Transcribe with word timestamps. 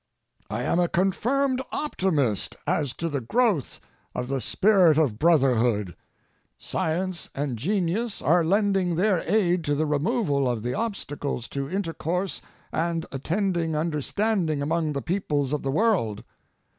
I 0.49 0.63
am 0.63 0.79
a 0.79 0.87
confirmed 0.87 1.61
optimist 1.71 2.55
as 2.65 2.91
to 2.93 3.07
the 3.07 3.21
growth 3.21 3.79
of 4.15 4.29
the 4.29 4.41
spirit 4.41 4.97
of 4.97 5.19
brotherhood. 5.19 5.95
Science 6.57 7.29
and 7.35 7.55
genius 7.55 8.19
are 8.19 8.43
lending 8.43 8.95
their 8.95 9.19
aid 9.29 9.63
to 9.65 9.75
the 9.75 9.85
removal 9.85 10.49
of 10.49 10.63
the 10.63 10.73
obstacles 10.73 11.47
to 11.49 11.69
intercourse 11.69 12.41
and 12.73 13.05
attending 13.11 13.75
understanding 13.75 14.59
among 14.63 14.93
the 14.93 15.03
peoples 15.03 15.53
of 15.53 15.61
the 15.61 15.69
world. 15.69 16.23